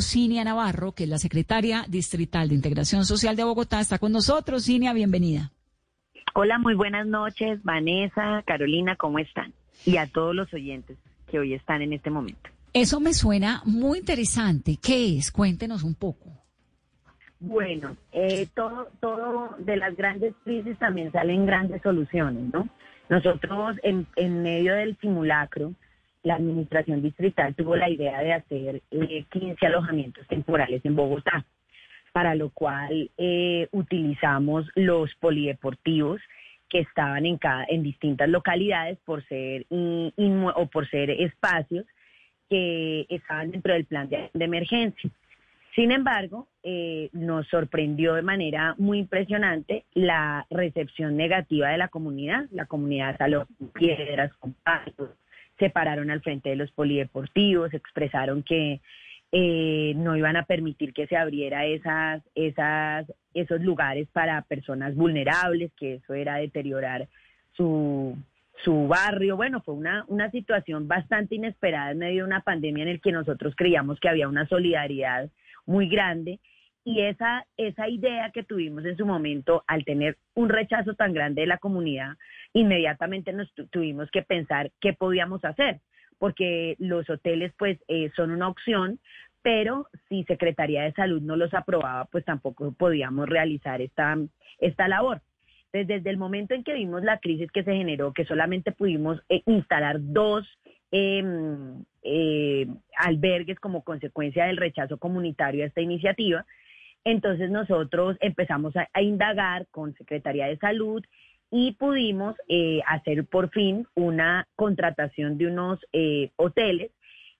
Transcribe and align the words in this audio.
Cinia 0.00 0.42
Navarro, 0.42 0.92
que 0.92 1.04
es 1.04 1.08
la 1.08 1.18
secretaria 1.18 1.84
distrital 1.86 2.48
de 2.48 2.54
Integración 2.54 3.04
Social 3.04 3.36
de 3.36 3.44
Bogotá, 3.44 3.80
está 3.80 3.98
con 3.98 4.12
nosotros. 4.12 4.64
Cinia, 4.64 4.92
bienvenida. 4.94 5.52
Hola, 6.34 6.58
muy 6.58 6.74
buenas 6.74 7.06
noches, 7.06 7.62
Vanessa, 7.62 8.42
Carolina, 8.46 8.96
¿cómo 8.96 9.18
están? 9.18 9.52
Y 9.84 9.98
a 9.98 10.06
todos 10.06 10.34
los 10.34 10.52
oyentes 10.54 10.96
que 11.30 11.38
hoy 11.38 11.52
están 11.52 11.82
en 11.82 11.92
este 11.92 12.08
momento. 12.08 12.48
Eso 12.72 13.00
me 13.00 13.12
suena 13.12 13.60
muy 13.66 13.98
interesante. 13.98 14.78
¿Qué 14.82 15.18
es? 15.18 15.30
Cuéntenos 15.30 15.82
un 15.82 15.94
poco. 15.94 16.30
Bueno, 17.38 17.96
eh, 18.12 18.48
todo, 18.54 18.88
todo 19.00 19.56
de 19.58 19.76
las 19.76 19.94
grandes 19.94 20.32
crisis 20.44 20.78
también 20.78 21.12
salen 21.12 21.44
grandes 21.44 21.82
soluciones, 21.82 22.50
¿no? 22.50 22.66
Nosotros 23.10 23.76
en, 23.82 24.06
en 24.16 24.42
medio 24.42 24.74
del 24.74 24.96
simulacro 25.00 25.74
la 26.22 26.34
administración 26.34 27.02
distrital 27.02 27.54
tuvo 27.54 27.76
la 27.76 27.90
idea 27.90 28.20
de 28.20 28.32
hacer 28.32 28.82
15 28.90 29.28
eh, 29.38 29.56
alojamientos 29.66 30.26
temporales 30.28 30.84
en 30.84 30.94
Bogotá, 30.94 31.44
para 32.12 32.34
lo 32.34 32.50
cual 32.50 33.10
eh, 33.18 33.68
utilizamos 33.72 34.66
los 34.74 35.14
polideportivos 35.16 36.20
que 36.68 36.80
estaban 36.80 37.26
en, 37.26 37.82
distintas 37.82 38.28
localidades 38.28 38.98
por 39.04 39.22
ser 39.26 39.66
o 39.70 40.66
por 40.66 40.88
ser 40.88 41.10
espacios 41.10 41.84
que 42.48 43.06
estaban 43.10 43.50
dentro 43.50 43.74
del 43.74 43.84
plan 43.84 44.08
de, 44.08 44.30
emergencia. 44.34 45.10
Sin 45.74 45.90
embargo, 45.90 46.48
eh, 46.62 47.08
nos 47.12 47.46
sorprendió 47.48 48.14
de 48.14 48.22
manera 48.22 48.74
muy 48.78 48.98
impresionante 48.98 49.84
la 49.94 50.46
recepción 50.50 51.16
negativa 51.16 51.70
de 51.70 51.78
la 51.78 51.88
comunidad. 51.88 52.46
La 52.50 52.66
comunidad 52.66 53.16
salió 53.16 53.46
piedras, 53.74 54.32
con 54.34 54.54
palos, 54.54 55.10
se 55.58 55.70
pararon 55.70 56.10
al 56.10 56.22
frente 56.22 56.50
de 56.50 56.56
los 56.56 56.70
polideportivos, 56.72 57.72
expresaron 57.74 58.42
que 58.42 58.80
eh, 59.30 59.94
no 59.96 60.16
iban 60.16 60.36
a 60.36 60.44
permitir 60.44 60.92
que 60.92 61.06
se 61.06 61.16
abriera 61.16 61.64
esas, 61.64 62.22
esas, 62.34 63.10
esos 63.32 63.60
lugares 63.62 64.08
para 64.12 64.42
personas 64.42 64.94
vulnerables, 64.94 65.72
que 65.74 65.94
eso 65.94 66.14
era 66.14 66.36
deteriorar 66.36 67.08
su, 67.56 68.16
su 68.62 68.88
barrio. 68.88 69.36
Bueno, 69.36 69.62
fue 69.62 69.74
una, 69.74 70.04
una 70.08 70.30
situación 70.30 70.86
bastante 70.86 71.36
inesperada 71.36 71.92
en 71.92 71.98
medio 71.98 72.22
de 72.22 72.26
una 72.26 72.42
pandemia 72.42 72.82
en 72.82 72.90
el 72.90 73.00
que 73.00 73.12
nosotros 73.12 73.54
creíamos 73.56 73.98
que 74.00 74.08
había 74.08 74.28
una 74.28 74.46
solidaridad 74.48 75.30
muy 75.64 75.88
grande 75.88 76.38
y 76.84 77.00
esa, 77.02 77.46
esa 77.56 77.88
idea 77.88 78.30
que 78.30 78.42
tuvimos 78.42 78.84
en 78.84 78.96
su 78.96 79.06
momento, 79.06 79.62
al 79.66 79.84
tener 79.84 80.16
un 80.34 80.48
rechazo 80.48 80.94
tan 80.94 81.12
grande 81.12 81.42
de 81.42 81.46
la 81.46 81.58
comunidad, 81.58 82.16
inmediatamente 82.52 83.32
nos 83.32 83.52
tuvimos 83.70 84.10
que 84.10 84.22
pensar 84.22 84.70
qué 84.80 84.92
podíamos 84.92 85.44
hacer, 85.44 85.80
porque 86.18 86.76
los 86.78 87.08
hoteles 87.08 87.52
pues 87.56 87.78
eh, 87.88 88.10
son 88.16 88.32
una 88.32 88.48
opción, 88.48 88.98
pero 89.42 89.86
si 90.08 90.24
Secretaría 90.24 90.82
de 90.82 90.92
Salud 90.92 91.22
no 91.22 91.36
los 91.36 91.54
aprobaba, 91.54 92.04
pues 92.06 92.24
tampoco 92.24 92.72
podíamos 92.72 93.28
realizar 93.28 93.80
esta, 93.80 94.16
esta 94.58 94.88
labor. 94.88 95.20
desde 95.72 96.10
el 96.10 96.18
momento 96.18 96.52
en 96.52 96.64
que 96.64 96.74
vimos 96.74 97.02
la 97.02 97.18
crisis 97.18 97.50
que 97.50 97.64
se 97.64 97.74
generó, 97.74 98.12
que 98.12 98.26
solamente 98.26 98.72
pudimos 98.72 99.22
eh, 99.28 99.42
instalar 99.46 99.96
dos 100.00 100.46
em, 100.90 101.82
eh, 102.02 102.66
albergues 102.98 103.58
como 103.58 103.82
consecuencia 103.82 104.44
del 104.44 104.58
rechazo 104.58 104.98
comunitario 104.98 105.64
a 105.64 105.68
esta 105.68 105.80
iniciativa, 105.80 106.44
entonces 107.04 107.50
nosotros 107.50 108.16
empezamos 108.20 108.74
a, 108.76 109.02
indagar 109.02 109.66
con 109.70 109.94
Secretaría 109.94 110.46
de 110.46 110.58
Salud 110.58 111.02
y 111.50 111.72
pudimos 111.72 112.36
eh, 112.48 112.80
hacer 112.86 113.26
por 113.26 113.50
fin 113.50 113.86
una 113.94 114.46
contratación 114.56 115.38
de 115.38 115.46
unos 115.48 115.80
eh, 115.92 116.30
hoteles 116.36 116.90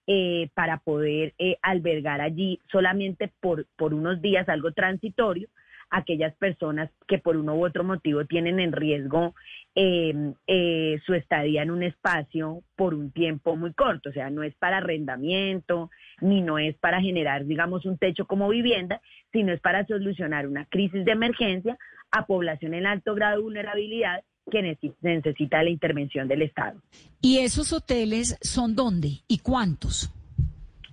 eh, 0.07 0.49
para 0.55 0.79
poder 0.79 1.33
albergar 1.63 2.21
allí 2.21 2.61
solamente 2.71 3.31
por, 3.41 3.67
por 3.77 3.95
unos 3.95 4.21
días 4.21 4.49
algo 4.49 4.73
transitorio 4.73 5.49
aquellas 5.93 6.35
personas 6.37 6.91
que 7.07 7.19
por 7.19 7.37
uno 7.37 7.55
u 7.55 7.65
otro 7.65 7.85
motivo 7.85 8.25
tienen 8.25 8.59
en 8.59 8.73
riesgo 8.73 9.35
em, 9.75 10.35
eh, 10.47 10.99
su 11.05 11.13
estadía 11.13 11.63
en 11.63 11.71
un 11.71 11.83
espacio 11.83 12.63
por 12.77 12.95
un 12.95 13.13
tiempo 13.13 13.57
muy 13.57 13.75
corto, 13.75 14.09
o 14.09 14.13
sea, 14.13 14.31
no 14.31 14.43
es 14.43 14.55
para 14.55 14.79
arrendamiento, 14.79 15.91
ni 16.21 16.41
no 16.41 16.59
es 16.59 16.77
para 16.79 17.01
generar, 17.01 17.45
digamos, 17.45 17.85
un 17.85 17.99
techo 17.99 18.27
como 18.27 18.49
vivienda, 18.49 19.03
sino 19.33 19.53
es 19.53 19.61
para 19.61 19.87
solucionar 19.87 20.49
una 20.49 20.65
crisis 20.65 21.05
de 21.05 21.13
emergencia 21.13 21.77
a 22.11 22.27
población 22.27 22.73
en 22.73 22.87
alto 22.87 23.15
grado 23.15 23.37
de 23.37 23.43
vulnerabilidad 23.43 24.23
que 24.51 24.77
necesita 25.03 25.63
la 25.63 25.71
intervención 25.71 26.27
del 26.27 26.43
Estado. 26.43 26.81
¿Y 27.21 27.39
esos 27.39 27.73
hoteles 27.73 28.39
son 28.41 28.75
dónde 28.75 29.21
y 29.29 29.39
cuántos? 29.39 30.11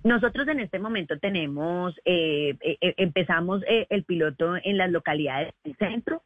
Nosotros 0.02 0.48
en 0.48 0.60
este 0.60 0.78
momento 0.78 1.18
tenemos, 1.18 1.94
eh, 2.06 2.56
eh, 2.62 2.78
eh, 2.80 2.94
empezamos 2.96 3.62
el 3.66 4.04
piloto 4.04 4.56
en 4.62 4.78
las 4.78 4.90
localidades 4.90 5.52
del 5.62 5.76
centro. 5.76 6.22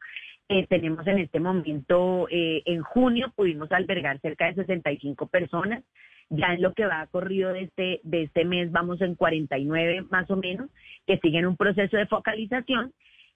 tenemos 0.69 1.05
en 1.07 1.19
este 1.19 1.41
momento, 1.41 2.29
en 2.31 2.83
junio 2.83 3.33
pudimos 3.35 3.73
albergar 3.73 4.21
cerca 4.21 4.47
de 4.47 4.55
65 4.55 5.27
personas. 5.27 5.83
Ya 6.31 6.55
en 6.55 6.63
lo 6.63 6.73
que 6.73 6.87
va 6.87 7.07
corrido 7.09 7.53
de 7.53 7.63
este, 7.63 8.01
de 8.03 8.23
este 8.23 8.45
mes 8.45 8.71
vamos 8.71 9.01
en 9.01 9.15
49 9.15 10.07
más 10.11 10.31
o 10.31 10.37
menos, 10.37 10.71
que 11.07 11.19
siguen 11.19 11.47
un 11.47 11.57
proceso 11.57 11.97
de 11.97 12.07
focalización 12.07 12.93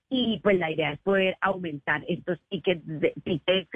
y 0.08 0.40
pues 0.42 0.58
la 0.58 0.70
idea 0.70 0.92
es 0.92 1.00
poder 1.00 1.36
aumentar 1.40 2.02
estos 2.08 2.38
tickets 2.48 2.82
de, 2.86 3.12
tickets, 3.24 3.68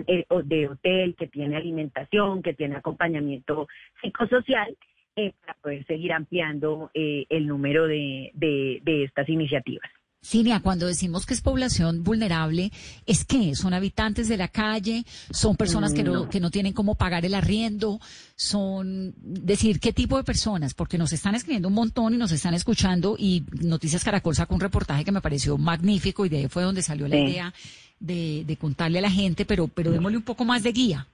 de 0.45 0.69
hotel 0.69 1.15
que 1.17 1.27
tiene 1.27 1.57
alimentación, 1.57 2.43
que 2.43 2.55
tiene 2.55 2.77
acompañamiento 2.77 3.67
psicosocial 4.01 4.77
eh, 5.17 5.33
para 5.41 5.55
poder 5.61 5.87
seguir 5.87 6.13
ampliando 6.13 6.91
eh, 6.95 7.27
el 7.29 7.47
número 7.47 7.87
de, 7.87 8.31
de, 8.35 9.05
estas 9.05 9.29
iniciativas. 9.29 9.91
Cinia, 10.25 10.61
cuando 10.61 10.87
decimos 10.87 11.27
que 11.27 11.35
es 11.35 11.41
población 11.41 12.05
vulnerable, 12.05 12.71
¿es 13.07 13.25
que 13.25 13.57
¿Son 13.57 13.75
habitantes 13.75 14.29
de 14.29 14.37
la 14.37 14.49
calle? 14.49 15.05
¿Son 15.31 15.57
personas 15.57 15.93
que 15.93 16.05
no, 16.05 16.31
que 16.31 16.39
no 16.39 16.51
tienen 16.51 16.73
cómo 16.73 16.95
pagar 16.95 17.27
el 17.27 17.35
arriendo? 17.35 18.01
¿Son, 18.37 19.15
decir, 19.19 19.81
qué 19.81 19.93
tipo 19.93 20.17
de 20.17 20.23
personas? 20.23 20.75
Porque 20.75 20.97
nos 20.97 21.13
están 21.13 21.35
escribiendo 21.35 21.69
un 21.69 21.75
montón 21.75 22.15
y 22.15 22.19
nos 22.19 22.31
están 22.31 22.55
escuchando 22.55 23.17
y 23.19 23.45
Noticias 23.61 24.05
Caracol 24.05 24.37
sacó 24.37 24.55
un 24.55 24.61
reportaje 24.61 25.05
que 25.05 25.13
me 25.13 25.21
pareció 25.21 25.59
magnífico 25.59 26.25
y 26.25 26.29
de 26.29 26.39
ahí 26.39 26.49
fue 26.49 26.63
donde 26.63 26.83
salió 26.83 27.09
la 27.09 27.19
idea 27.19 27.53
de, 27.99 28.45
de, 28.47 28.57
contarle 28.57 29.01
a 29.01 29.03
la 29.03 29.11
gente, 29.11 29.45
pero, 29.45 29.69
pero 29.69 29.91
démosle 29.91 30.17
un 30.17 30.25
poco 30.25 30.45
más 30.45 30.63
de 30.63 30.73
guía. 30.73 31.09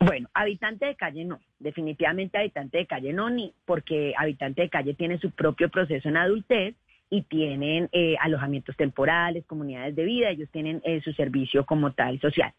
Bueno, 0.00 0.28
habitante 0.32 0.86
de 0.86 0.94
calle 0.94 1.24
no, 1.24 1.40
definitivamente 1.58 2.38
habitante 2.38 2.78
de 2.78 2.86
calle 2.86 3.12
no, 3.12 3.30
ni 3.30 3.52
porque 3.64 4.14
habitante 4.16 4.62
de 4.62 4.68
calle 4.70 4.94
tiene 4.94 5.18
su 5.18 5.32
propio 5.32 5.68
proceso 5.70 6.08
en 6.08 6.16
adultez 6.16 6.76
y 7.10 7.22
tienen 7.22 7.88
eh, 7.92 8.16
alojamientos 8.20 8.76
temporales, 8.76 9.44
comunidades 9.46 9.96
de 9.96 10.04
vida, 10.04 10.30
ellos 10.30 10.48
tienen 10.52 10.80
eh, 10.84 11.00
su 11.02 11.12
servicio 11.14 11.64
como 11.66 11.92
tal 11.92 12.20
social. 12.20 12.52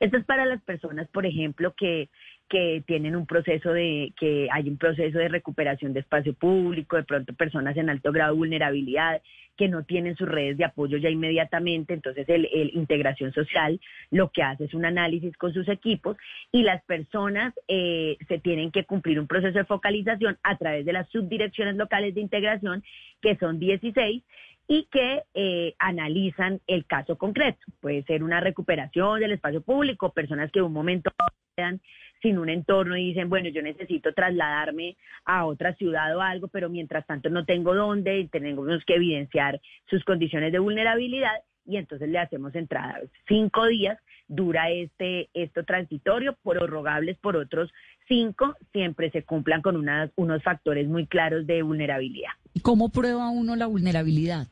Esto 0.00 0.16
es 0.16 0.24
para 0.24 0.46
las 0.46 0.62
personas, 0.62 1.08
por 1.08 1.26
ejemplo, 1.26 1.74
que 1.76 2.08
que 2.48 2.82
tienen 2.86 3.16
un 3.16 3.26
proceso 3.26 3.72
de, 3.72 4.12
que 4.16 4.48
hay 4.52 4.68
un 4.68 4.76
proceso 4.76 5.18
de 5.18 5.28
recuperación 5.28 5.92
de 5.92 6.00
espacio 6.00 6.34
público, 6.34 6.96
de 6.96 7.02
pronto 7.02 7.34
personas 7.34 7.76
en 7.76 7.90
alto 7.90 8.12
grado 8.12 8.32
de 8.32 8.38
vulnerabilidad 8.38 9.20
que 9.56 9.68
no 9.68 9.84
tienen 9.84 10.16
sus 10.16 10.28
redes 10.28 10.56
de 10.56 10.64
apoyo 10.64 10.98
ya 10.98 11.08
inmediatamente, 11.08 11.94
entonces 11.94 12.28
el, 12.28 12.46
integración 12.74 13.32
social 13.32 13.80
lo 14.10 14.30
que 14.30 14.42
hace 14.42 14.64
es 14.64 14.74
un 14.74 14.84
análisis 14.84 15.36
con 15.36 15.52
sus 15.52 15.68
equipos 15.68 16.16
y 16.52 16.62
las 16.62 16.82
personas 16.84 17.54
eh, 17.68 18.16
se 18.28 18.38
tienen 18.38 18.70
que 18.70 18.84
cumplir 18.84 19.18
un 19.18 19.26
proceso 19.26 19.58
de 19.58 19.64
focalización 19.64 20.38
a 20.42 20.56
través 20.56 20.84
de 20.84 20.92
las 20.92 21.08
subdirecciones 21.10 21.76
locales 21.76 22.14
de 22.14 22.20
integración, 22.20 22.84
que 23.20 23.36
son 23.36 23.58
16, 23.58 24.22
y 24.68 24.88
que 24.90 25.22
eh, 25.34 25.74
analizan 25.78 26.60
el 26.66 26.86
caso 26.86 27.16
concreto. 27.16 27.58
Puede 27.80 28.02
ser 28.04 28.22
una 28.22 28.40
recuperación 28.40 29.20
del 29.20 29.32
espacio 29.32 29.62
público, 29.62 30.12
personas 30.12 30.50
que 30.50 30.58
en 30.58 30.64
un 30.66 30.72
momento 30.72 31.10
quedan 31.56 31.80
sin 32.22 32.38
un 32.38 32.48
entorno 32.48 32.96
y 32.96 33.08
dicen, 33.08 33.28
bueno, 33.28 33.48
yo 33.50 33.62
necesito 33.62 34.12
trasladarme 34.12 34.96
a 35.24 35.44
otra 35.44 35.74
ciudad 35.74 36.16
o 36.16 36.20
algo, 36.20 36.48
pero 36.48 36.68
mientras 36.68 37.06
tanto 37.06 37.30
no 37.30 37.44
tengo 37.44 37.74
dónde 37.74 38.18
y 38.18 38.28
tenemos 38.28 38.84
que 38.84 38.94
evidenciar 38.94 39.60
sus 39.88 40.02
condiciones 40.04 40.52
de 40.52 40.58
vulnerabilidad 40.58 41.42
y 41.66 41.76
entonces 41.76 42.08
le 42.08 42.18
hacemos 42.18 42.54
entrada. 42.54 43.00
Cinco 43.28 43.66
días 43.66 43.98
dura 44.28 44.70
este 44.70 45.28
esto 45.34 45.64
transitorio, 45.64 46.36
prorrogables 46.42 47.16
por 47.18 47.36
otros 47.36 47.70
cinco, 48.08 48.54
siempre 48.72 49.10
se 49.10 49.22
cumplan 49.22 49.62
con 49.62 49.76
unas, 49.76 50.10
unos 50.16 50.42
factores 50.42 50.88
muy 50.88 51.06
claros 51.06 51.46
de 51.46 51.62
vulnerabilidad. 51.62 52.30
¿Y 52.54 52.60
cómo 52.60 52.90
prueba 52.90 53.30
uno 53.30 53.56
la 53.56 53.66
vulnerabilidad? 53.66 54.46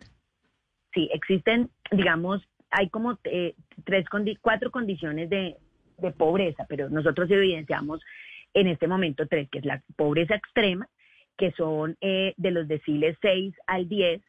Sí, 0.92 1.08
existen, 1.12 1.70
digamos, 1.90 2.42
hay 2.70 2.88
como 2.88 3.18
eh, 3.24 3.54
tres, 3.84 4.06
cuatro 4.40 4.70
condiciones 4.70 5.30
de, 5.30 5.56
de 5.98 6.10
pobreza, 6.12 6.66
pero 6.68 6.88
nosotros 6.88 7.30
evidenciamos 7.30 8.00
en 8.52 8.68
este 8.68 8.86
momento 8.86 9.26
tres, 9.26 9.48
que 9.50 9.58
es 9.58 9.64
la 9.64 9.82
pobreza 9.96 10.36
extrema, 10.36 10.88
que 11.36 11.52
son 11.52 11.96
eh, 12.00 12.34
de 12.36 12.50
los 12.50 12.68
deciles 12.68 13.16
6 13.20 13.54
al 13.66 13.88
10, 13.88 14.22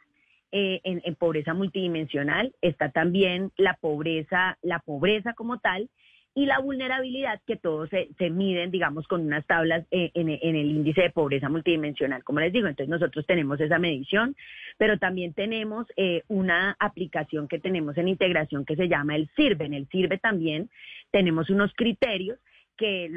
eh, 0.57 0.79
en, 0.85 1.15
pobreza 1.15 1.53
multidimensional, 1.53 2.55
está 2.61 2.89
también 2.89 3.51
la 3.57 3.73
pobreza, 3.73 4.57
la 4.61 4.79
pobreza 4.79 5.33
como 5.33 5.59
tal, 5.59 5.89
y 6.33 6.45
la 6.45 6.59
vulnerabilidad 6.59 7.41
que 7.45 7.57
todos 7.57 7.89
se, 7.89 8.29
miden, 8.29 8.71
digamos, 8.71 9.05
con 9.07 9.25
unas 9.25 9.45
tablas 9.47 9.85
eh, 9.91 10.11
en, 10.13 10.29
el 10.29 10.71
índice 10.71 11.01
de 11.01 11.09
pobreza 11.09 11.49
multidimensional, 11.49 12.23
como 12.23 12.39
les 12.39 12.53
digo. 12.53 12.67
Entonces 12.67 12.89
nosotros 12.89 13.25
tenemos 13.25 13.59
esa 13.59 13.79
medición, 13.79 14.37
pero 14.77 14.97
también 14.97 15.33
tenemos 15.33 15.87
eh, 15.97 16.23
una 16.29 16.77
aplicación 16.79 17.49
que 17.49 17.59
tenemos 17.59 17.97
en 17.97 18.07
integración 18.07 18.63
que 18.63 18.77
se 18.77 18.87
llama 18.87 19.17
el 19.17 19.29
SIRVE. 19.35 19.65
En 19.65 19.73
el 19.73 19.89
SIRVE 19.89 20.19
también 20.19 20.69
tenemos 21.11 21.49
unos 21.49 21.73
criterios 21.73 22.39
que 22.77 23.09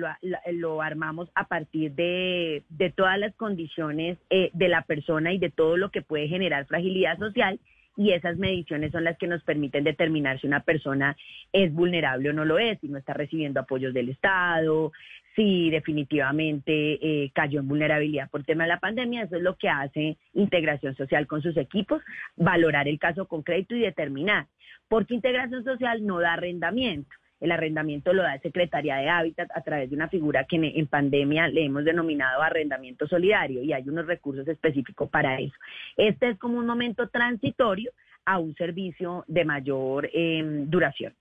lo, 0.52 0.82
armamos 0.82 1.31
a 1.34 1.46
partir 1.46 1.93
de, 1.93 2.62
todas 2.96 3.19
las 3.19 3.34
condiciones 3.34 4.19
eh, 4.31 4.50
de 4.52 4.69
la 4.69 4.82
persona 4.82 5.32
y 5.32 5.38
de 5.38 5.50
todo 5.50 5.76
lo 5.76 5.90
que 5.90 6.02
puede 6.02 6.28
generar 6.28 6.66
fragilidad 6.66 7.19
social 7.19 7.58
y 7.99 8.12
esas 8.12 8.37
mediciones 8.38 8.93
son 8.93 9.02
las 9.02 9.19
que 9.19 9.26
nos 9.26 9.43
permiten 9.43 9.82
determinar 9.82 10.40
si 10.40 10.46
una 10.46 10.60
persona 10.60 11.16
es 11.52 11.75
vulnerable 11.75 12.31
o 12.31 12.32
no 12.32 12.44
lo 12.44 12.60
es, 12.60 12.78
si 12.78 12.88
no 12.88 12.96
está 12.96 13.12
recibiendo 13.12 13.58
apoyos 13.58 13.93
del 13.93 14.08
Estado, 14.08 14.93
si 15.34 15.69
definitivamente 15.70 16.72
eh, 17.02 17.31
cayó 17.34 17.58
en 17.58 17.66
vulnerabilidad 17.66 18.31
por 18.31 18.44
tema 18.44 18.64
de 18.64 18.69
la 18.69 18.78
pandemia. 18.78 19.25
Eso 19.25 19.37
es 19.37 19.43
lo 19.43 19.56
que 19.56 19.69
hace 19.69 20.16
integración 20.32 20.94
social 20.94 21.26
con 21.26 21.43
sus 21.43 21.56
equipos, 21.56 22.00
valorar 22.37 22.87
el 22.87 23.00
caso 23.00 23.26
concreto 23.26 23.75
y 23.75 23.81
determinar, 23.81 24.46
porque 24.87 25.14
integración 25.14 25.64
social 25.64 26.06
no 26.06 26.20
da 26.20 26.34
arrendamiento. 26.34 27.11
El 27.40 27.52
arrendamiento 27.52 28.12
lo 28.12 28.23
da 28.23 28.38
Secretaría 28.40 28.96
de 28.96 29.08
Hábitat 29.08 29.50
a 29.55 29.62
través 29.62 29.90
de 29.90 29.96
una 29.96 30.08
figura 30.08 30.44
que 30.44 30.56
en, 30.56 30.87
pandemia 30.87 31.49
le 31.49 31.64
hemos 31.64 31.85
denominado 31.85 32.43
arrendamiento 32.43 33.06
solidario 33.06 33.62
y 33.62 33.73
hay 33.73 33.88
unos 33.88 34.06
recursos 34.06 34.46
específicos 34.49 35.08
para 35.08 35.38
eso. 35.38 35.55
Este 35.96 36.31
es 36.31 36.38
como 36.38 36.58
un 36.58 36.67
momento 36.67 37.08
transitorio 37.08 37.93
a 38.25 38.38
un 38.38 38.55
servicio 38.56 39.25
de 39.29 39.44
mayor 39.44 40.11
em, 40.12 40.69
duración. 40.69 41.14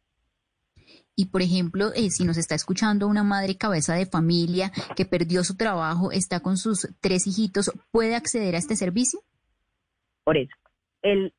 Y 1.16 1.28
por 1.28 1.42
ejemplo, 1.42 1.92
eh, 1.96 2.10
si 2.10 2.26
nos 2.26 2.38
está 2.38 2.56
escuchando 2.56 3.08
una 3.08 3.24
madre 3.24 3.58
cabeza 3.58 3.96
de 3.96 4.06
familia 4.06 4.72
que 4.96 5.06
perdió 5.06 5.44
su 5.44 5.58
trabajo, 5.58 6.12
está 6.12 6.40
con 6.42 6.58
sus 6.58 6.88
tres 7.02 7.28
hijitos, 7.28 7.72
¿puede 7.92 8.16
acceder 8.16 8.56
a 8.56 8.60
este 8.60 8.76
servicio? 8.76 9.20
Por 10.24 10.38
eso. 10.38 10.56
El, 11.02 11.34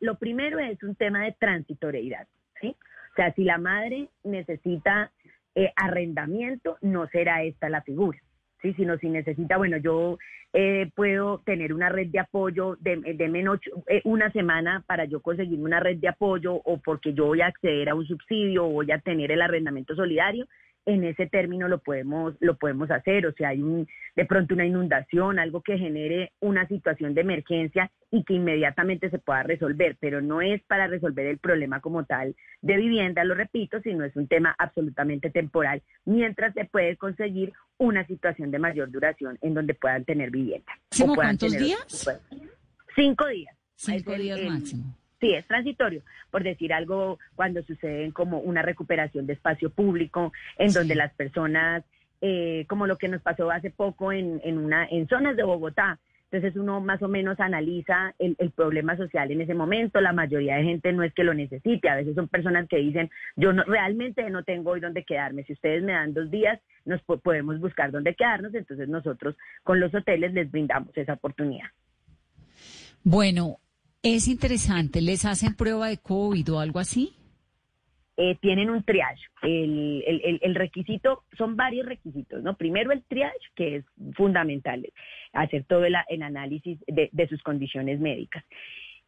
lo 0.00 0.18
primero 0.18 0.58
es 0.58 0.82
un 0.82 0.94
tema 0.96 1.24
de 1.24 1.32
transitoriedad. 1.38 2.26
¿sí? 2.60 2.74
O 3.18 3.20
sea, 3.20 3.34
si 3.34 3.42
la 3.42 3.58
madre 3.58 4.10
necesita 4.22 5.10
eh, 5.56 5.72
arrendamiento, 5.74 6.78
no 6.82 7.08
será 7.08 7.42
esta 7.42 7.68
la 7.68 7.82
figura. 7.82 8.16
¿sí? 8.62 8.74
sino 8.74 8.96
si 8.98 9.08
necesita, 9.08 9.56
bueno, 9.56 9.76
yo 9.78 10.18
eh, 10.52 10.88
puedo 10.94 11.38
tener 11.38 11.72
una 11.72 11.88
red 11.88 12.08
de 12.08 12.20
apoyo 12.20 12.76
de, 12.80 12.96
de 13.14 13.28
menos 13.28 13.58
eh, 13.88 14.02
una 14.04 14.30
semana 14.30 14.84
para 14.86 15.04
yo 15.04 15.20
conseguir 15.20 15.58
una 15.58 15.80
red 15.80 15.98
de 15.98 16.08
apoyo 16.08 16.54
o 16.54 16.78
porque 16.78 17.12
yo 17.12 17.26
voy 17.26 17.40
a 17.40 17.46
acceder 17.46 17.88
a 17.88 17.96
un 17.96 18.06
subsidio 18.06 18.66
o 18.66 18.70
voy 18.70 18.92
a 18.92 19.00
tener 19.00 19.32
el 19.32 19.42
arrendamiento 19.42 19.96
solidario, 19.96 20.46
en 20.88 21.04
ese 21.04 21.26
término 21.26 21.68
lo 21.68 21.80
podemos, 21.80 22.34
lo 22.40 22.56
podemos 22.56 22.90
hacer, 22.90 23.26
o 23.26 23.32
sea, 23.34 23.50
hay 23.50 23.60
un, 23.60 23.86
de 24.16 24.24
pronto 24.24 24.54
una 24.54 24.64
inundación, 24.64 25.38
algo 25.38 25.60
que 25.60 25.76
genere 25.76 26.32
una 26.40 26.66
situación 26.66 27.12
de 27.12 27.20
emergencia 27.20 27.90
y 28.10 28.24
que 28.24 28.32
inmediatamente 28.32 29.10
se 29.10 29.18
pueda 29.18 29.42
resolver, 29.42 29.98
pero 30.00 30.22
no 30.22 30.40
es 30.40 30.62
para 30.62 30.86
resolver 30.86 31.26
el 31.26 31.36
problema 31.36 31.80
como 31.80 32.06
tal 32.06 32.34
de 32.62 32.76
vivienda, 32.78 33.22
lo 33.24 33.34
repito, 33.34 33.82
sino 33.82 34.02
es 34.02 34.16
un 34.16 34.28
tema 34.28 34.54
absolutamente 34.58 35.28
temporal, 35.28 35.82
mientras 36.06 36.54
se 36.54 36.64
puede 36.64 36.96
conseguir 36.96 37.52
una 37.76 38.06
situación 38.06 38.50
de 38.50 38.58
mayor 38.58 38.90
duración 38.90 39.36
en 39.42 39.52
donde 39.52 39.74
puedan 39.74 40.06
tener 40.06 40.30
vivienda. 40.30 40.72
¿Cuántos 41.14 41.52
días? 41.52 42.08
Cinco 42.96 43.26
días. 43.26 43.54
Cinco 43.76 44.14
días 44.14 44.40
máximo. 44.42 44.97
Sí, 45.20 45.34
es 45.34 45.46
transitorio, 45.46 46.02
por 46.30 46.44
decir 46.44 46.72
algo, 46.72 47.18
cuando 47.34 47.62
suceden 47.62 48.12
como 48.12 48.38
una 48.38 48.62
recuperación 48.62 49.26
de 49.26 49.32
espacio 49.32 49.70
público, 49.70 50.32
en 50.58 50.72
donde 50.72 50.94
las 50.94 51.12
personas, 51.14 51.84
eh, 52.20 52.64
como 52.68 52.86
lo 52.86 52.96
que 52.98 53.08
nos 53.08 53.20
pasó 53.22 53.50
hace 53.50 53.70
poco 53.70 54.12
en, 54.12 54.40
en, 54.44 54.58
una, 54.58 54.86
en 54.86 55.08
zonas 55.08 55.36
de 55.36 55.42
Bogotá, 55.42 55.98
entonces 56.30 56.60
uno 56.60 56.80
más 56.80 57.02
o 57.02 57.08
menos 57.08 57.40
analiza 57.40 58.14
el, 58.18 58.36
el, 58.38 58.50
problema 58.50 58.96
social 58.98 59.30
en 59.30 59.40
ese 59.40 59.54
momento. 59.54 59.98
La 60.00 60.12
mayoría 60.12 60.56
de 60.56 60.64
gente 60.64 60.92
no 60.92 61.02
es 61.02 61.14
que 61.14 61.24
lo 61.24 61.32
necesite. 61.32 61.88
A 61.88 61.96
veces 61.96 62.14
son 62.14 62.28
personas 62.28 62.68
que 62.68 62.76
dicen, 62.76 63.10
yo 63.34 63.54
no, 63.54 63.64
realmente 63.64 64.28
no 64.28 64.44
tengo 64.44 64.72
hoy 64.72 64.80
dónde 64.80 65.04
quedarme. 65.04 65.44
Si 65.44 65.54
ustedes 65.54 65.82
me 65.82 65.92
dan 65.92 66.12
dos 66.12 66.30
días, 66.30 66.60
nos 66.84 67.00
podemos 67.02 67.58
buscar 67.60 67.90
dónde 67.90 68.14
quedarnos. 68.14 68.54
Entonces 68.54 68.90
nosotros 68.90 69.36
con 69.62 69.80
los 69.80 69.94
hoteles 69.94 70.34
les 70.34 70.50
brindamos 70.50 70.94
esa 70.98 71.14
oportunidad. 71.14 71.68
Bueno, 73.04 73.58
es 74.02 74.28
interesante, 74.28 75.00
¿les 75.00 75.24
hacen 75.24 75.54
prueba 75.54 75.88
de 75.88 75.98
COVID 75.98 76.52
o 76.52 76.60
algo 76.60 76.78
así? 76.78 77.14
Eh, 78.16 78.36
tienen 78.40 78.68
un 78.68 78.82
triage. 78.82 79.22
El, 79.42 80.02
el, 80.04 80.40
el, 80.42 80.54
requisito, 80.56 81.22
son 81.36 81.54
varios 81.54 81.86
requisitos, 81.86 82.42
¿no? 82.42 82.56
Primero 82.56 82.90
el 82.90 83.04
triage, 83.04 83.38
que 83.54 83.76
es 83.76 83.84
fundamental, 84.16 84.84
hacer 85.32 85.64
todo 85.64 85.84
el, 85.84 85.94
análisis 85.94 86.80
de, 86.88 87.10
de, 87.12 87.28
sus 87.28 87.40
condiciones 87.42 88.00
médicas 88.00 88.44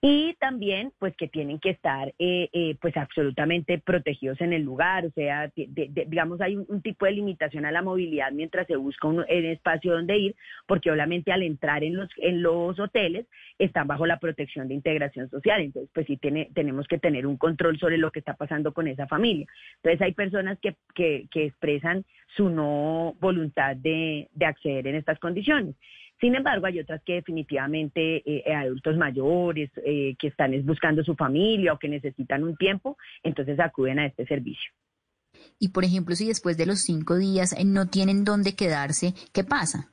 y 0.02 0.34
también 0.34 0.92
pues 0.98 1.14
que 1.14 1.28
tienen 1.28 1.58
que 1.58 1.70
estar 1.70 2.08
eh, 2.18 2.48
eh, 2.52 2.74
pues 2.80 2.96
absolutamente 2.96 3.78
protegidos 3.78 4.40
en 4.40 4.54
el 4.54 4.62
lugar, 4.62 5.04
o 5.04 5.10
sea, 5.10 5.52
digamos 5.54 6.40
hay 6.40 6.56
un, 6.56 6.80
tipo 6.80 7.04
de 7.04 7.12
limitación 7.12 7.66
a 7.66 7.72
la 7.72 7.82
movilidad 7.82 8.32
mientras 8.32 8.66
se 8.66 8.76
busca 8.76 9.08
un, 9.08 9.24
espacio 9.28 9.92
donde 9.92 10.16
ir, 10.16 10.36
porque 10.66 10.90
obviamente 10.90 11.32
al 11.32 11.42
entrar 11.42 11.84
en 11.84 11.96
los 11.96 12.08
en 12.16 12.42
los 12.42 12.78
hoteles 12.80 13.26
están 13.58 13.86
bajo 13.86 14.06
la 14.06 14.18
protección 14.18 14.68
de 14.68 14.74
integración 14.74 15.28
social, 15.28 15.60
entonces 15.60 15.90
pues 15.92 16.06
sí 16.06 16.16
tiene, 16.16 16.48
tenemos 16.54 16.86
que 16.88 16.98
tener 16.98 17.26
un 17.26 17.36
control 17.36 17.78
sobre 17.78 17.98
lo 17.98 18.10
que 18.10 18.20
está 18.20 18.34
pasando 18.34 18.72
con 18.72 18.88
esa 18.88 19.06
familia. 19.06 19.46
Entonces 19.76 20.00
hay 20.00 20.12
personas 20.12 20.58
que, 20.60 20.76
que, 20.94 21.26
que 21.30 21.44
expresan 21.44 22.06
su 22.36 22.48
no 22.48 23.16
voluntad 23.20 23.76
de, 23.76 24.28
de 24.32 24.46
acceder 24.46 24.86
en 24.86 24.94
estas 24.94 25.18
condiciones. 25.18 25.74
Sin 26.20 26.34
embargo, 26.34 26.66
hay 26.66 26.78
otras 26.78 27.02
que 27.04 27.14
definitivamente 27.14 28.16
eh, 28.18 28.42
eh, 28.46 28.54
adultos 28.54 28.96
mayores 28.96 29.70
eh, 29.84 30.14
que 30.18 30.28
están 30.28 30.52
buscando 30.66 31.02
su 31.02 31.14
familia 31.14 31.72
o 31.72 31.78
que 31.78 31.88
necesitan 31.88 32.44
un 32.44 32.56
tiempo, 32.56 32.98
entonces 33.22 33.58
acuden 33.58 33.98
a 33.98 34.06
este 34.06 34.26
servicio. 34.26 34.70
Y 35.58 35.70
por 35.70 35.84
ejemplo, 35.84 36.14
si 36.14 36.28
después 36.28 36.58
de 36.58 36.66
los 36.66 36.80
cinco 36.80 37.16
días 37.16 37.54
no 37.64 37.88
tienen 37.88 38.24
dónde 38.24 38.54
quedarse, 38.54 39.14
¿qué 39.32 39.44
pasa? 39.44 39.90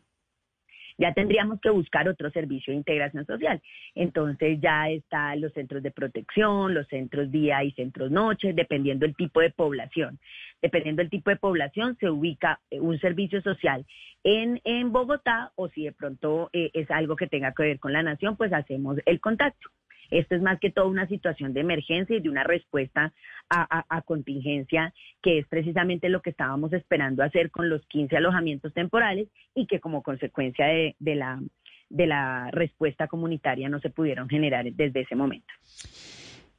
Ya 0.98 1.14
tendríamos 1.14 1.60
que 1.62 1.70
buscar 1.70 2.08
otro 2.08 2.32
servicio 2.32 2.72
de 2.72 2.78
integración 2.78 3.26
social. 3.26 3.62
Entonces 3.96 4.60
ya 4.62 4.90
están 4.90 5.42
los 5.42 5.54
centros 5.54 5.84
de 5.84 5.92
protección, 5.92 6.74
los 6.74 6.88
centros 6.88 7.32
día 7.32 7.64
y 7.64 7.72
centros 7.72 8.12
noche, 8.12 8.54
dependiendo 8.54 9.06
del 9.06 9.16
tipo 9.16 9.40
de 9.40 9.52
población. 9.52 10.20
Dependiendo 10.62 11.02
del 11.02 11.10
tipo 11.10 11.30
de 11.30 11.36
población, 11.36 11.96
se 12.00 12.10
ubica 12.10 12.60
eh, 12.72 12.80
un 12.80 13.00
servicio 13.00 13.42
social 13.42 13.86
en, 14.24 14.60
en 14.64 14.92
Bogotá 14.92 15.52
o 15.56 15.70
si 15.70 15.84
de 15.84 15.92
pronto 15.92 16.50
eh, 16.52 16.72
es 16.74 16.90
algo 16.90 17.16
que 17.16 17.28
tenga 17.28 17.54
que 17.54 17.64
ver 17.64 17.80
con 17.80 17.94
la 17.94 18.04
nación, 18.04 18.36
pues 18.36 18.52
hacemos 18.52 18.98
el 19.06 19.20
contacto. 19.20 19.70
Esto 20.12 20.36
es 20.36 20.42
más 20.42 20.60
que 20.60 20.72
todo 20.72 20.88
una 20.88 21.08
situación 21.08 21.54
de 21.54 21.62
emergencia 21.62 22.16
y 22.16 22.22
de 22.22 22.30
una 22.30 22.44
respuesta 22.44 23.14
a, 23.50 24.02
contingencia, 24.02 24.94
que 25.22 25.40
es 25.40 25.48
precisamente 25.48 26.10
lo 26.10 26.22
que 26.22 26.32
estábamos 26.32 26.74
esperando 26.74 27.24
hacer 27.24 27.50
con 27.50 27.70
los 27.70 27.86
15 27.88 28.18
alojamientos 28.18 28.74
temporales 28.74 29.30
y 29.56 29.68
que 29.68 29.80
como 29.80 30.04
consecuencia 30.04 30.66
de, 30.66 31.16
la, 31.16 32.50
respuesta 32.52 33.08
comunitaria 33.08 33.70
no 33.70 33.80
se 33.80 33.90
pudieron 33.90 34.28
generar 34.28 34.66
desde 34.74 35.02
ese 35.02 35.16
momento. 35.16 35.48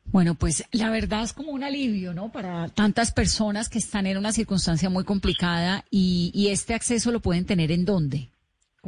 Bueno, 0.07 0.35
pues 0.35 0.67
la 0.73 0.91
verdad 0.91 1.23
es 1.23 1.35
como 1.35 1.53
un 1.53 1.63
alivio, 1.63 2.15
¿no? 2.15 2.33
Para 2.33 2.69
tantas 2.69 3.13
personas 3.13 3.69
que 3.69 3.79
están 3.79 4.07
en 4.07 4.17
una 4.17 4.33
circunstancia 4.33 4.89
muy 4.89 5.05
complicada 5.05 5.85
y 5.91 6.49
este 6.51 6.73
acceso 6.73 7.13
lo 7.13 7.21
pueden 7.21 7.45
tener 7.45 7.71
en 7.71 7.85
dónde. 7.85 8.31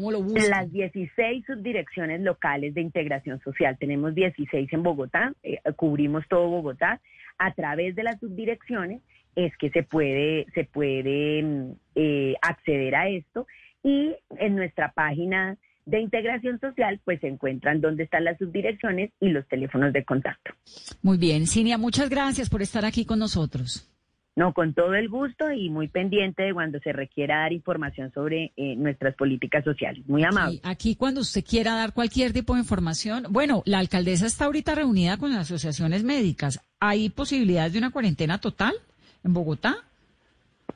¿Cómo 0.01 0.13
lo 0.13 0.23
buscan? 0.23 0.49
Las 0.49 0.73
16 0.73 1.45
subdirecciones 1.45 2.23
locales 2.23 2.73
de 2.73 2.81
integración 2.81 3.39
social. 3.41 3.77
Tenemos 3.79 4.15
16 4.15 4.73
en 4.73 4.83
Bogotá, 4.83 5.35
eh, 5.43 5.59
cubrimos 5.77 6.27
todo 6.27 6.49
Bogotá. 6.49 7.03
A 7.37 7.53
través 7.53 7.95
de 7.95 8.05
las 8.05 8.19
subdirecciones 8.19 9.03
es 9.37 9.55
que 9.59 9.69
se 9.69 9.83
puede, 9.83 10.47
se 10.55 10.65
puede 10.65 11.43
mm, 11.43 11.73
eh, 11.97 12.35
acceder 12.41 12.95
a 12.95 13.11
esto 13.11 13.47
y 13.83 14.17
en 14.39 14.57
nuestra 14.57 14.91
página 14.93 15.59
de 15.85 16.01
integración 16.01 16.59
social, 16.61 16.99
pues 17.05 17.21
se 17.21 17.29
encuentran 17.29 17.83
dónde 17.83 18.05
están 18.05 18.25
las 18.25 18.39
subdirecciones 18.39 19.11
y 19.21 19.29
los 19.29 19.47
teléfonos 19.49 19.93
de 19.93 20.03
contacto. 20.03 20.53
Muy 21.03 21.19
bien, 21.19 21.47
Cinia, 21.47 21.77
muchas 21.77 22.09
gracias 22.09 22.49
por 22.49 22.63
estar 22.63 22.87
aquí 22.87 23.05
con 23.05 23.19
nosotros. 23.19 23.87
No, 24.41 24.55
con 24.55 24.73
todo 24.73 24.95
el 24.95 25.11
gusto 25.11 25.53
y 25.53 25.69
muy 25.69 25.89
pendiente 25.89 26.45
de 26.45 26.55
cuando 26.55 26.79
se 26.81 26.95
requiera 26.95 27.41
dar 27.41 27.53
información 27.53 28.11
sobre 28.15 28.55
eh, 28.57 28.75
nuestras 28.75 29.15
políticas 29.15 29.63
sociales. 29.63 30.03
Muy 30.09 30.25
amable. 30.25 30.63
aquí 30.63 30.97
cuando 30.97 31.21
usted 31.21 31.45
quiera 31.45 31.75
dar 31.75 31.93
cualquier 31.93 32.33
tipo 32.33 32.55
de 32.55 32.61
información, 32.61 33.27
bueno, 33.29 33.63
la 33.67 33.81
alcaldesa 33.81 34.25
está 34.25 34.47
ahorita 34.47 34.75
reunida 34.75 35.19
con 35.19 35.29
las 35.29 35.41
asociaciones 35.41 36.05
médicas. 36.05 36.59
¿Hay 36.81 37.11
posibilidades 37.11 37.75
de 37.75 37.81
una 37.81 37.91
cuarentena 37.91 38.41
total 38.41 38.73
en 39.23 39.35
Bogotá? 39.35 39.77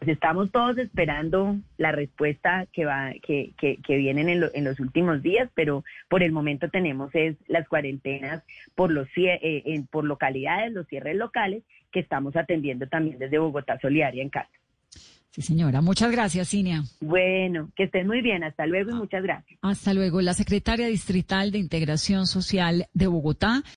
Estamos 0.09 0.51
todos 0.51 0.79
esperando 0.79 1.57
la 1.77 1.93
respuesta 1.93 2.67
que 2.73 2.85
va 2.85 3.13
que, 3.23 3.53
que, 3.59 3.77
que 3.77 3.97
vienen 3.97 4.29
en, 4.29 4.45
en, 4.53 4.65
los 4.65 4.81
últimos 4.81 5.23
días, 5.23 5.51
pero 5.55 5.85
por 6.09 6.23
el 6.23 6.33
momento 6.33 6.69
tenemos 6.69 7.15
es 7.15 7.37
las 7.47 7.69
cuarentenas 7.69 8.43
por 8.75 8.91
los 8.91 9.09
eh, 9.17 9.85
por 9.91 10.05
localidades, 10.05 10.73
los 10.73 10.87
cierres 10.87 11.17
locales 11.17 11.63
que 11.93 12.01
estamos 12.01 12.37
atendiendo 12.37 12.87
también 12.89 13.19
desde 13.19 13.39
Bogotá 13.39 13.79
Solidaria 13.81 14.23
en 14.23 14.31
casa. 14.31 14.51
Sí, 15.35 15.43
señora. 15.43 15.81
Muchas 15.81 16.13
gracias, 16.13 16.51
Cinia. 16.51 16.85
Bueno, 17.01 17.69
que 17.75 17.85
estén 17.85 18.07
muy 18.07 18.23
bien. 18.23 18.45
Hasta 18.45 18.67
luego 18.67 18.93
y 18.93 18.95
muchas 18.95 19.21
gracias. 19.25 19.59
Hasta 19.63 19.93
luego. 19.93 20.21
La 20.21 20.33
secretaria 20.33 20.87
distrital 20.87 21.51
de 21.51 21.59
Integración 21.59 22.29
Social 22.29 22.87
de 22.95 23.09
Bogotá. 23.09 23.65